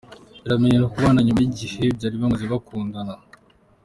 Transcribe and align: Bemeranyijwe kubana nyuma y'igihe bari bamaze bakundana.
Bemeranyijwe 0.47 0.87
kubana 0.93 1.19
nyuma 1.25 1.39
y'igihe 1.41 1.83
bari 1.99 2.15
bamaze 2.21 2.45
bakundana. 2.53 3.13